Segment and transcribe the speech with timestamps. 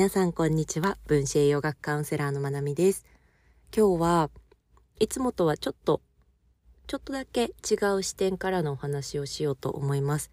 [0.00, 0.96] 皆さんこんにちは。
[1.06, 3.04] 分子栄養学カウンセラーのまなみです。
[3.76, 4.30] 今日は
[4.98, 6.00] いつもとはちょっと
[6.86, 10.30] ちょっとだけ違う視点からのお話をしようと思います。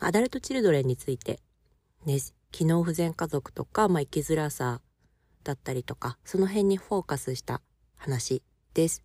[0.00, 1.38] アダルトチルドレンについて
[2.04, 2.18] ね
[2.50, 4.80] 機能不全家族とか、まあ、生きづらさ
[5.44, 7.62] だったりとかその辺にフォーカスした
[7.94, 8.42] 話
[8.74, 9.04] です。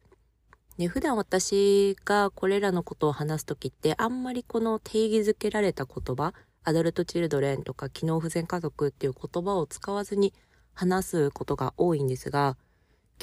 [0.80, 10.34] で普段私がこれらのことを話す時ってあんまりこの定義づけられた言葉アダルトチルドレンとか機能不全家族っていう言葉を使わずに
[10.74, 12.58] 話すことが多いんですが、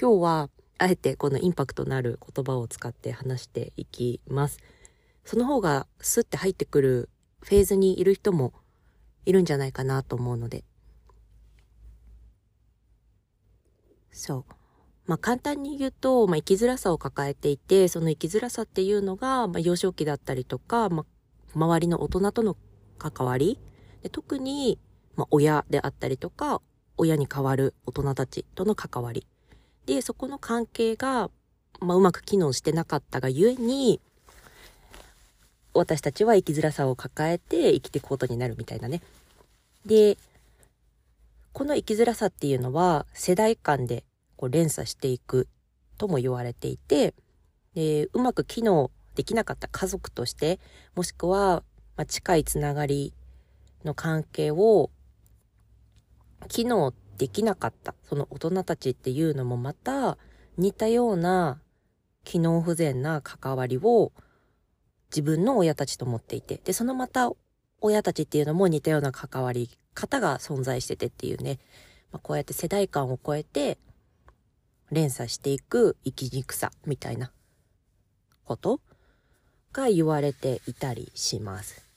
[0.01, 4.59] 今日はあえてこのインパクトのある言葉を使って話していきます。
[5.25, 7.09] その方がスッて入ってくる
[7.43, 8.53] フェーズにいる人も
[9.25, 10.65] いるんじゃないかなと思うので。
[14.11, 14.45] そう。
[15.07, 21.07] まあ簡単に言うと、まあ生きづらさを抱えていて、その生きづらさっていうのが、まあ幼少期だったりとか、まあ
[21.55, 22.57] 周りの大人との
[23.01, 23.59] 関わり
[24.03, 24.79] で特に、
[25.17, 26.61] まあ、親であったりとか
[26.97, 29.27] 親に代わる大人たちとの関わり
[29.87, 31.31] でそこの関係が、
[31.81, 34.01] まあ、うまく機能してなかったがゆえに
[35.73, 39.01] 私たちは生きづらさを抱えて生きていくことになるみたいなね。
[39.87, 40.19] で
[41.53, 44.05] この生きづらさっていうのは世代間で
[44.37, 45.48] こう連鎖していく
[45.98, 47.14] とも言われていて
[47.75, 50.61] でうまく機能できなかった家族として
[50.95, 51.62] もしくは
[52.01, 53.12] まあ、近いつながり
[53.84, 54.91] の関係を
[56.48, 57.95] 機能できなかった。
[58.09, 60.17] その大人たちっていうのもまた
[60.57, 61.61] 似たような
[62.25, 64.12] 機能不全な関わりを
[65.11, 66.59] 自分の親たちと持っていて。
[66.65, 67.31] でそのまた
[67.83, 71.59] 親たちっていうのも似たような関わり方が存在しててっていうね、
[72.12, 73.77] まあ、こうやって世代間を超えて
[74.91, 77.31] 連鎖していく生きにくさみたいな
[78.47, 78.81] こと
[79.75, 81.89] が言われていたりします。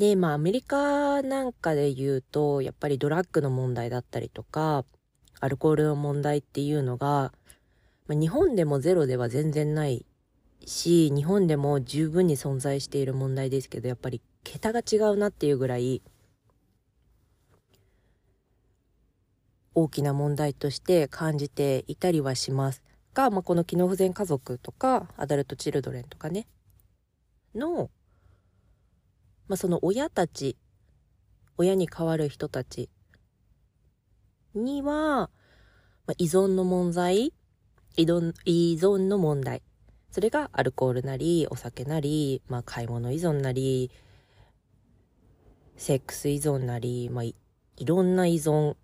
[0.00, 4.86] で、まあアメリカなんかで言うと、やっぱりドラッグの問題だったりとか、
[5.40, 7.34] アルコールの問題っていうのが、
[8.06, 10.06] まあ、日本でもゼロでは全然ない
[10.64, 16.00] し、日本でも十分に存在している問題ですけど、やっぱり桁が違うなっていうぐらい、
[19.74, 22.82] 大きな問題として感じていたりはします。
[23.12, 26.46] が、まあ、この機能不全家族とかアダルト・チルドレンとかね
[27.54, 27.90] の
[29.50, 30.56] まあ、その親たち
[31.56, 32.88] 親に代わる人たち
[34.54, 35.28] には、
[36.06, 37.34] まあ、依存の問題
[37.96, 39.62] 依存依存の問題
[40.12, 43.90] それがアルコールなりお酒なり、まあ、買い物依存なり
[45.76, 47.34] セックス依存なり、まあい、
[47.76, 48.76] いろんな依存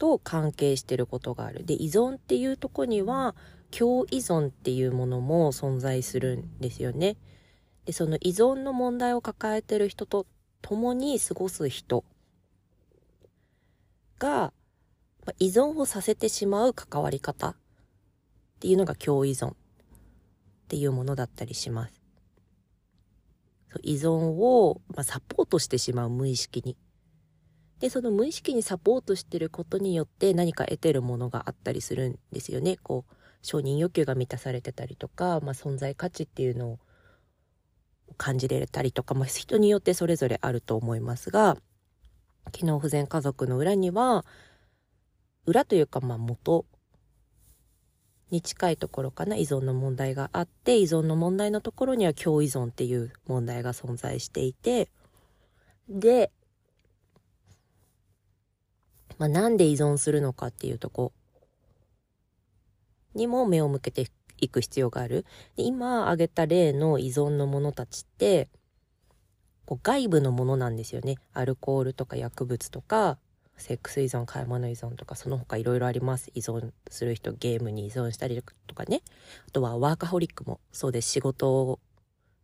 [0.00, 1.64] と関係してることがある。
[1.64, 3.36] で依存っていうとこには
[3.70, 7.16] 共依存っていうものも存在するんですよね。
[7.88, 10.26] でその依存の問題を抱えてる人と
[10.60, 12.04] 共に過ごす人
[14.18, 14.52] が、
[15.24, 17.56] まあ依存をさせてしまう関わり方っ
[18.60, 19.54] ていうのが共依存っ
[20.68, 21.94] ていうものだったりします。
[23.72, 26.76] そう依存を、まあサポートしてしまう無意識に。
[27.80, 32.76] で、その無意識にサポートしてることによって何か得てるものがあったりするんですよね。
[32.76, 36.78] こう、承認欲求が満たされてたりとか、まあ、存在価値っていうのを
[38.16, 41.56] 感じれたりとか、まあ、人によってそれぞれあると思いますが
[42.52, 44.24] 機能不全家族の裏には
[45.46, 46.64] 裏というかまあ元
[48.30, 54.90] に近いところかな依存の問題があって依存の問題のところには共依存っていう問題が存在していて
[55.88, 56.30] で、
[59.18, 61.12] まあ、なんで依存するのかっていうとこ
[63.14, 64.06] にも目を向けて
[64.40, 65.24] いく必要がある。
[65.56, 68.48] で今挙げた例の依存のものたちって
[69.66, 71.16] こう外部のものなんですよね。
[71.34, 73.18] アルコールとか薬物とか
[73.58, 76.30] セックス依存買い物依存とかその他いろいろあります。
[76.34, 79.02] 依存する人ゲームに依存したりとかね。
[79.46, 81.10] あとはワーカホリックもそうです。
[81.10, 81.80] 仕事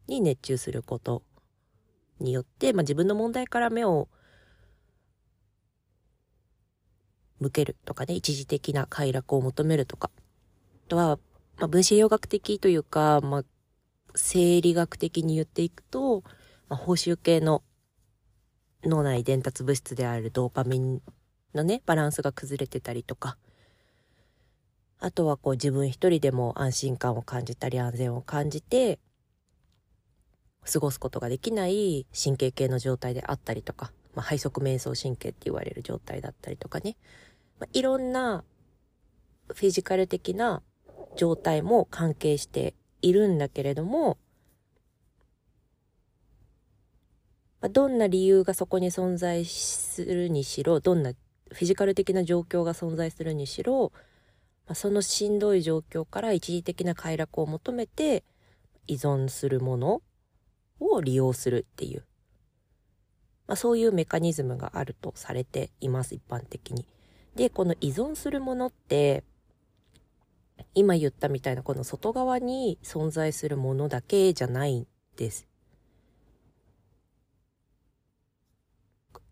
[0.07, 1.23] に熱中すること
[2.21, 4.09] によって、まあ、自分の問題から目を
[7.41, 8.15] 向けるとかね。
[8.15, 10.11] 一時的な快楽を求めるとか。
[10.15, 11.19] あとは
[11.59, 13.45] まあ、分子栄養学的というか、まあ、
[14.15, 16.23] 生理学的に言っていくと、
[16.69, 17.62] まあ、報酬系の
[18.85, 21.03] 脳内伝達物質であるドーパミン
[21.55, 23.37] のね、バランスが崩れてたりとか、
[24.99, 28.99] あとはこう自分一人でも安心感を感じたり安全を感じて、
[30.71, 36.97] 過ごすことができない神経系の状態であったりとか、まあ、背側瞑想神経って言われる状態だったりとかね、
[37.61, 38.45] まあ、いろんな
[39.49, 40.62] フィジカル的な
[41.17, 44.19] 状態も関係しているんだけれども、
[47.71, 53.93] どんな理由がそこに存在するにしろ、どんなフィジカル的な状況が存在するにしろ、
[54.67, 58.25] ま、そのしんどい状況から一時的な快楽を求めて
[58.87, 60.03] 依存するもの
[60.81, 62.05] を利用するっていう、
[63.47, 66.87] まあ、そういうメカニズムがあるとされています一般的に。
[67.35, 69.25] でこの依存するものって
[70.75, 74.87] 今言ったみたいなこの外側に存在するものだけじゃないん
[75.17, 75.47] です。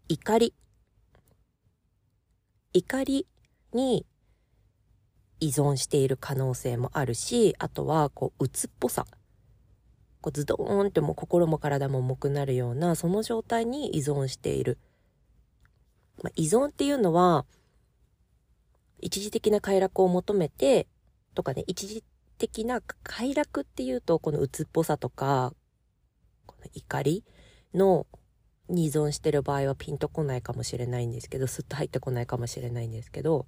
[0.09, 0.55] 怒り。
[2.75, 3.27] 怒り
[3.73, 4.07] に
[5.41, 9.07] 依存している可能性もあるし、あとはこう鬱っぽさ。
[10.21, 14.79] こうズドーンってもう心も体も重くなるようなその状態に依存している。
[16.23, 17.45] まあ、依存っていうのは
[19.01, 20.87] 一時的な快楽を求めて
[21.35, 22.05] とかね一時
[22.39, 25.53] 的な快楽っていうとこの鬱っぽさとか
[26.47, 27.25] この怒り
[27.75, 28.07] の
[28.69, 33.47] に依存してる場合はピンとこないかもしれないんですけどスッと入ってこないかもしれないんですけど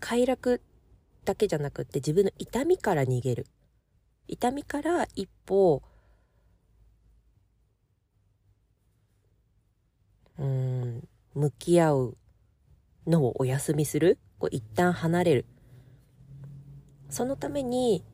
[0.00, 0.60] 快楽
[1.24, 3.46] だけじゃなくって自分の痛みから逃げる。
[4.28, 5.82] 痛みから一歩
[10.38, 12.16] うん向き合う
[13.06, 14.18] のをお休みする。
[14.38, 15.46] こう一旦離れる。
[17.08, 18.04] そのために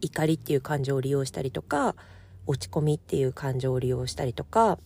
[0.00, 1.94] 怒りっていう感情を利用したりとか
[2.46, 4.78] 落ち込みっていう感情を利用したりとか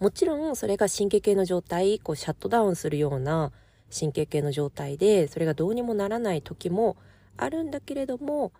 [0.00, 3.52] もちろんそれが神経系の状態こうシャットダウンするような
[3.96, 6.96] 神経系の状態でそれがどうにもならない時も
[7.36, 8.52] あるんだけれども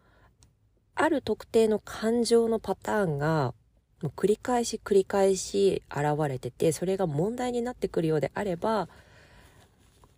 [0.94, 3.54] ある特定の感情のパターンが
[4.02, 8.88] もう繰り返し繰り返し現れててそれが問題になってくるようであれば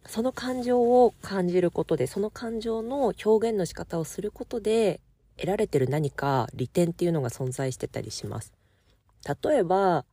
[0.06, 5.00] その感情を感じることでその感情の表現の仕方をすることで
[5.36, 8.52] 得られてる何か利点っていうのが存在してたりします。
[9.42, 10.04] 例えば、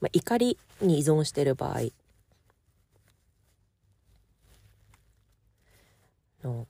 [0.00, 1.90] まあ、怒りに依存してる場合
[6.42, 6.66] の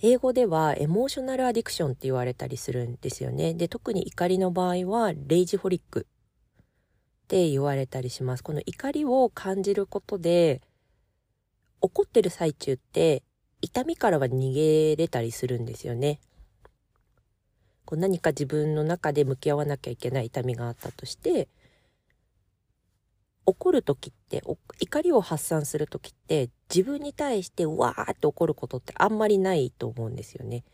[0.00, 3.54] 英語ではエモーショナルアディクションって言われたりするんですよね。
[3.54, 8.42] で、特に怒りの場合はレイジホリックって言われたりします。
[8.42, 10.60] この怒りを感じることで
[11.82, 13.22] 怒ってる最中って
[13.60, 16.20] 痛みからは逃げれたりするんですよね。
[17.84, 21.48] こう何か自分の中で向き合わなきゃいけない痛みがあったとして
[23.44, 24.42] 怒る時って
[24.80, 30.64] 怒りを発散する時って自分に対してわーって怒ることってあんまりないと思うんですよね。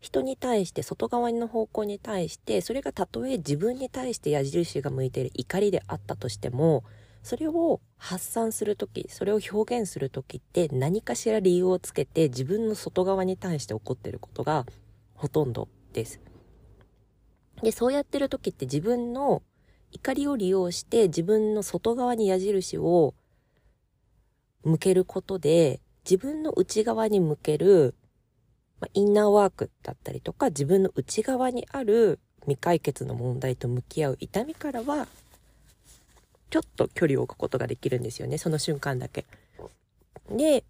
[0.00, 6.84] 人に対して外側の方向に対してそれがたとえ自分に対して矢印が向いている怒りであったとしても
[7.28, 14.64] それを発散する時それを表現する時って何かしら理由をつけて自分の外側に対して起こってることが
[15.14, 16.22] ほとんどです。
[17.62, 19.42] でそうやってる時って自分の
[19.90, 23.12] 怒りを利用して自分の外側に矢印を
[24.64, 27.94] 向けることで自分の内側に向ける、
[28.80, 35.06] ま、インナーワークだったりとか自分の内側にある未解決の問題と向き合う痛みからは
[36.50, 39.26] ちょっと距離を置くことができるんですよねその瞬間だけ。
[40.30, 40.64] で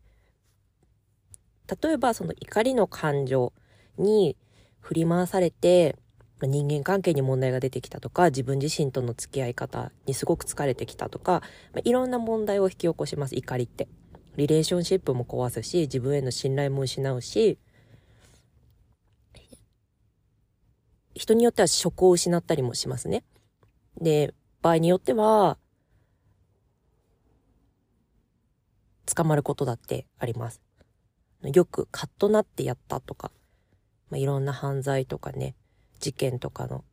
[1.82, 3.52] 例えばその怒りの感情
[3.98, 4.36] に
[4.80, 5.96] 振り回されて
[6.40, 11.42] 人間関係に問題が出てきたとか自分自身との付き合い方にすごく疲れてきたとか、
[11.82, 13.88] いろんな問題を引き起こします怒りって。
[14.36, 17.58] リレーションシップも壊すし自分への信頼も失うし
[21.12, 23.24] 人によっては職を失ったりもしますね。
[24.00, 24.32] で
[24.62, 25.58] 場合によっては
[29.14, 30.60] 捕まることだってあります。
[31.42, 33.30] よくカッとなってやったとか、
[34.10, 35.54] まあ、いろんな犯罪とかね、
[36.00, 36.84] 事件とかの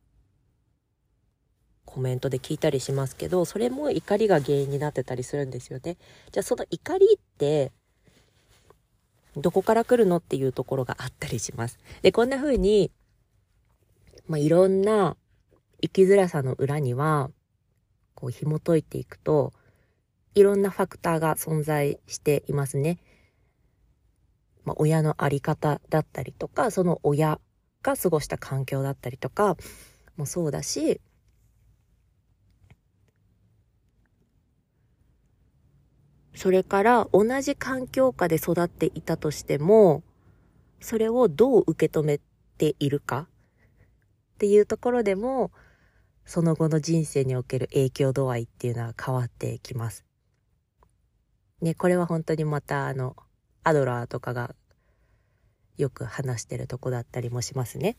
[1.84, 5.96] コメントで聞いたりしますけど、それも怒りが原因になってたりするんですよね。
[6.32, 7.72] じゃあその怒りって、
[9.36, 11.78] どこから来るのっていうところがあったりします。
[12.02, 12.90] で、こんな風に、
[14.28, 15.16] まあ、いろんな
[15.82, 17.30] 生きづらさの裏には、
[18.14, 19.52] こう紐解いていくと、
[20.36, 22.98] いろんなファクターが存在していますね。
[24.64, 27.40] まあ、親のあり方だったりとか、その親
[27.82, 29.56] が過ごした環境だったりとか
[30.18, 31.00] もそうだし、
[36.34, 40.02] それから同じ環境下で育っていたとしても、
[40.82, 42.20] それをどう受け止め
[42.58, 43.26] ているか
[44.34, 45.50] っていうところでも、
[46.26, 50.05] その後の人生における影響度合いっていうのは変わってきます。
[51.60, 53.16] ね、これは本当にまたあの、
[53.64, 54.54] アドラーとかが
[55.76, 57.96] よく話してるとこだったりもしますね。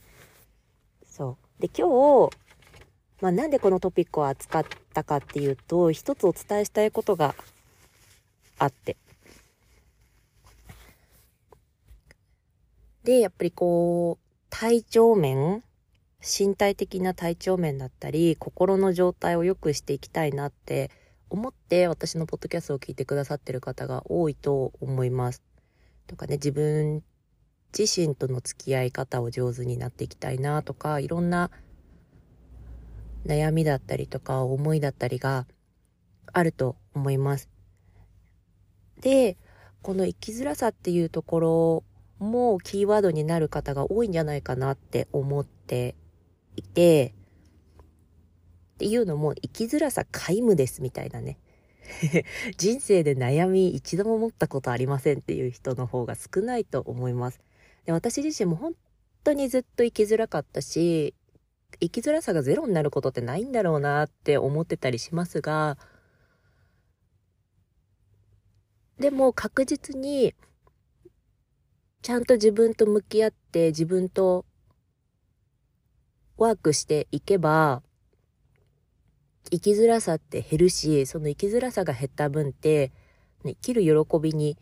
[1.06, 1.62] そう。
[1.62, 2.32] で、今日、
[3.22, 7.36] まあ、なんでこのトピックを扱ったかっていうと、一つお伝えしたいことが
[8.60, 8.96] あって。
[13.04, 15.64] で、やっぱりこう、体調面、
[16.22, 20.92] 身体的な体調面だったり、心の状態を良くしていきたいなって
[21.29, 25.41] 思って私のポッドキャストを聞いてくださってる方が多いと思います。
[26.07, 27.03] とかね、自分
[27.77, 31.51] 自身との付き合い方を上手になっていきたいなとか、いろんな
[33.25, 35.46] 悩みだったりとか思いだったりが
[36.31, 37.50] あると思います。
[39.01, 39.38] で、
[39.81, 41.84] この生きづらさっていうところ
[42.19, 45.96] もキーワードになる方が多いんじゃないかなって思って
[46.55, 47.13] いて、
[48.77, 51.39] っていうのも生きづらさ皆無ですみたいなね。
[52.57, 57.41] 人生で悩み一度も持ったことありませんっていう人の方が少ないと思います。
[57.86, 58.75] で私自身も本
[59.24, 61.15] 当にずっと生きづらかったし、
[61.79, 65.79] 生きづらさがゼロになることってないんだろうなって思ってたりしますが、
[69.00, 70.36] でも確実に
[72.03, 74.46] ちゃんと自分と向き合って自分と
[76.38, 77.81] ワークしていけば、
[79.50, 82.92] 生きづらさって減るし、その生きづらさが減った分って、
[83.44, 84.58] ね、生きる喜びに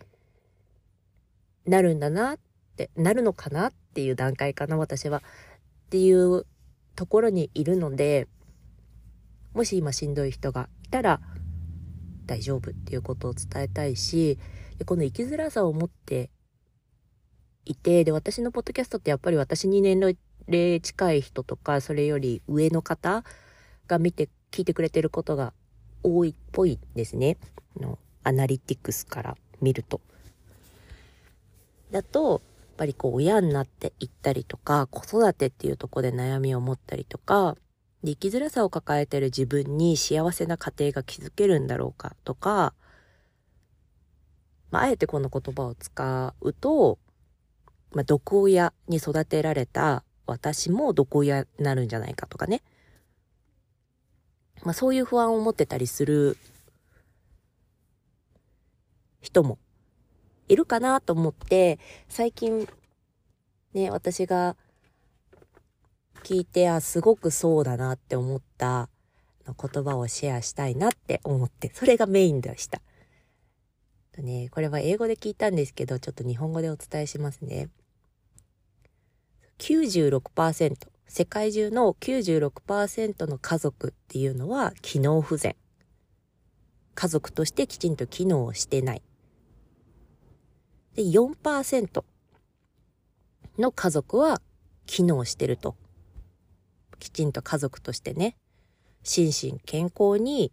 [1.66, 2.40] なるんだなっ
[2.76, 5.20] て、なるのかなっていう段階かな、私は。
[5.20, 6.46] っていう
[6.96, 8.28] ところにいるので、
[9.54, 11.22] もし今しんどい人がいたら
[12.26, 14.38] 大丈夫っていうことを伝えたいし、
[14.86, 16.30] この生きづらさを持って
[17.66, 20.00] いて、で、私のポッドキャストってやっぱり私に年
[20.48, 23.24] 齢近い人とか、それより上の方
[23.88, 25.52] が見て、聞いてくれてることが
[26.02, 27.36] 多いっぽいですね。
[27.78, 30.00] のアナリティクスから見ると。
[31.92, 32.40] だと、やっ
[32.78, 37.58] ぱりこう親になっていったりとか、子育てっていうとこで悩みを持ったりとか、
[38.06, 42.74] 生きづらさを抱えてる自分に幸せな家庭が築けるんだろうかとか、
[44.72, 46.98] まあ、あえてこの言葉を使うと、
[47.92, 52.62] まあ、毒親に育てられた私も毒親になるんじゃないかとかね。
[54.66, 56.38] まあ、そういう不安を持ってたりする
[59.22, 59.58] 人も
[60.48, 61.80] いるかなと思って、
[62.10, 62.68] 最近
[63.74, 64.56] ね、私が
[66.24, 68.90] 聞いて、あ、すごくそうだなって思った
[69.46, 72.82] 言葉をシェアしたいなって思って、それがメインでした。
[74.18, 77.70] ね、これは英語で聞いたんですけど、ちょっと日本語でお伝えしますね。
[79.60, 85.56] 96%、世界中の96%の家族っていうのは機能不全。
[86.96, 89.02] 家族としてきちんと機能してない。
[90.96, 92.04] で、4%
[93.60, 94.42] の家族は
[94.86, 95.76] 機能してると。
[97.00, 98.38] きちんと家族としてね、
[99.04, 100.52] 心身健康に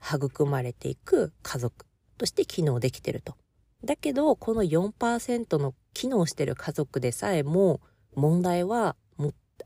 [0.00, 1.84] 育まれていく家族
[2.16, 3.36] として機能できてると。
[3.84, 7.80] だけど、この4%の機能してる家族でさえも
[8.14, 8.96] 問題は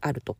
[0.01, 0.37] あると。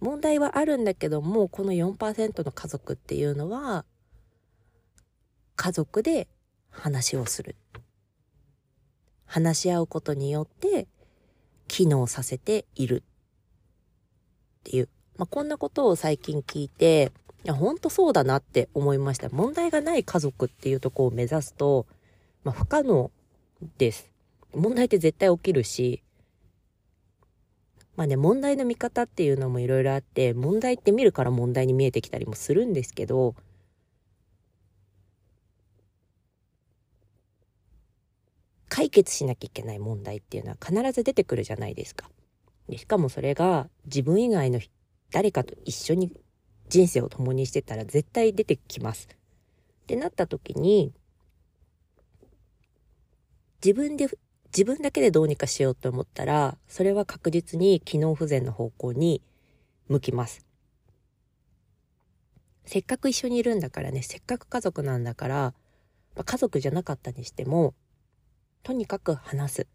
[0.00, 3.84] 問題はあるんだけども、この4%の家族っていうのは、
[5.56, 6.26] 家族で
[6.70, 7.56] 話をする。
[9.26, 10.88] 話し合うことによって
[11.68, 13.04] 機能させている
[14.60, 14.88] っていう。
[15.18, 17.12] まあ、こんなことを最近聞いて、
[17.44, 19.28] いや、ほんとそうだなって思いました。
[19.28, 21.86] 問題がない家族っていうとこを目指すと、
[22.42, 23.10] まあ、不可能
[23.78, 24.10] です。
[24.54, 26.02] 問題って絶対起きるし、
[27.96, 33.34] まあね、問題の見方っていうのもいろいろあって、問題って見るから問題に見えてきたりもするんですけど、
[38.68, 42.08] 解決しなきゃいけない問題っていうのは必ず出てくるじゃないですか。
[42.68, 44.60] でしかもそれが自分以外の
[45.10, 46.12] 誰かと一緒に
[46.68, 49.08] 人生を共にしてたら絶対出てきます。
[49.82, 50.92] ってなった時に、
[53.62, 54.08] 自分で、
[54.52, 59.22] 自分だけでどうにかしようと思ったら、それは確実に機能不全の方向に
[59.88, 60.44] 向きます。
[62.64, 65.54] せっかく一緒にいるんだからね、せっかく家族なんだから、
[66.16, 67.74] まあ、家族じゃなかったにしても、
[68.62, 69.66] とにかく話す。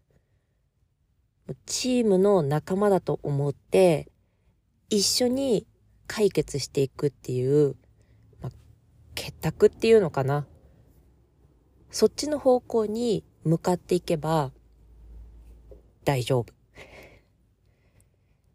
[1.64, 4.10] チームの仲間だと思って、
[4.90, 5.66] 一緒に
[6.06, 7.76] 解決していくっていう、
[8.42, 8.52] まあ、
[9.14, 10.46] 結託っていうのかな。
[11.90, 14.52] そっちの方向に向かっていけば
[16.06, 16.52] 大丈夫。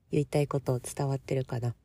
[0.09, 1.75] 言いたいこと伝わってるかな？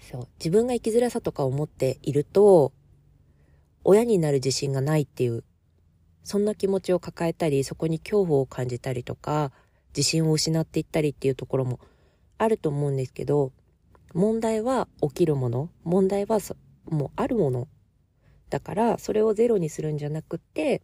[0.00, 0.28] そう。
[0.38, 2.72] 自分が生きづらさとか思っていると、
[3.82, 5.42] 親になる自信がないっていう、
[6.22, 9.50] そんな気持ちを抱えたり、そこに恐怖を感じたりとか、
[9.88, 11.80] 自信を失っていったりっていうところも
[12.38, 13.50] あると思うんですけど、
[14.14, 16.38] 問題は起きるもの、問題は
[16.84, 17.66] もうあるもの。
[18.50, 20.80] だから、それをゼロにするんじゃなくて、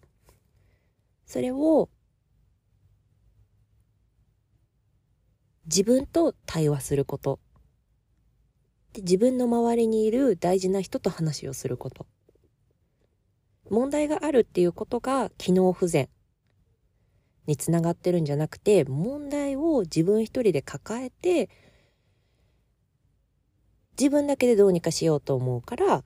[1.24, 1.88] それを
[5.66, 7.40] 自分と対話すること。
[8.92, 12.06] で自分の周りにいる大事な人と話をすること。
[13.70, 16.08] 問題があるっていうことが機能不全
[17.46, 21.50] につながってるんじゃなくて、問題を自分一人で抱えて、
[23.98, 26.04] 自分だけでどうにかしようと思うから、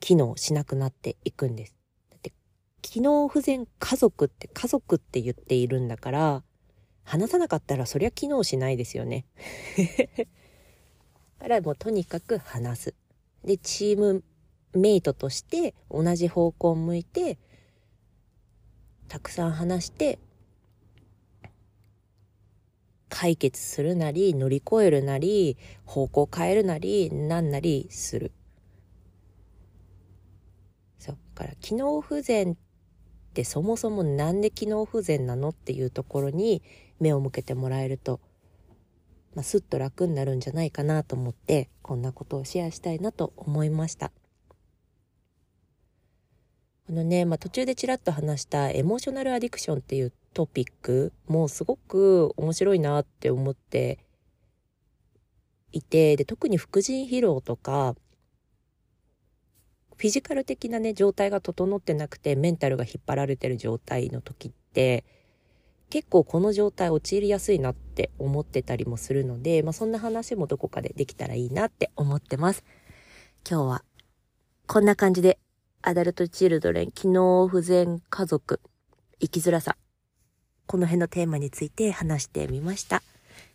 [0.00, 1.74] 機能しなくなっていくんです。
[2.10, 2.32] だって、
[2.82, 6.42] 機能不全家族って家族って言っているんだから、
[7.06, 9.24] 話さなかったらそりゃ機能しないですよね。
[11.38, 12.94] だからもうとにかく話す。
[13.44, 14.24] で、チーム
[14.74, 17.38] メイトとして同じ方向を向いて、
[19.06, 20.18] たくさん話して、
[23.08, 28.32] 解決するなり、乗り越えるなり、方向変えるなり、なんなりする。
[30.98, 31.18] そう。
[31.36, 32.56] から、機能不全っ
[33.36, 36.62] てそもそもなんで機能不全なのっていうところに
[36.98, 38.18] 目を向けてもらえると、
[39.34, 44.10] まあ、すっと楽になるんじゃないかなと思って、こんなことをシェアしたいなと思いました。
[46.88, 53.98] あのね、まあ、途中でちらっと話したエモーショナルアディクションっていうトピックもすごく面白いなって思って
[55.72, 57.94] いて、で、特に副腎疲労とか、
[59.96, 65.04] フィジカル的なね、状態が整ってなくてメンタルが引っ張られてる状態の時って、
[65.88, 72.64] 結構この状態陥りやすいなって思ってたりもするので、まあ、そんな話もどこかでできたらいいなって思ってます。
[73.48, 73.84] 今日は
[74.66, 75.38] こんな感じで
[75.82, 78.60] アダルトチルドレン、機能不全家族、
[79.20, 79.76] 生きづらさ。
[80.66, 83.02] この辺のテーマについて話してみました。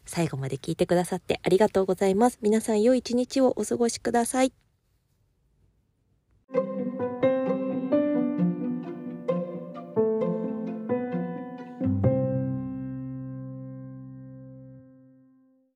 [0.06, 2.39] 最後まで聞いてくださってありがとうございます。
[2.41, 4.54] 皆さん良い一日をお過ごしください。